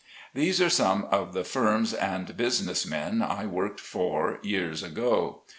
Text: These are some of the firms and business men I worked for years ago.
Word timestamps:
These 0.33 0.59
are 0.59 0.69
some 0.71 1.05
of 1.11 1.33
the 1.33 1.43
firms 1.43 1.93
and 1.93 2.35
business 2.35 2.87
men 2.87 3.21
I 3.21 3.45
worked 3.45 3.79
for 3.79 4.39
years 4.41 4.81
ago. 4.81 5.43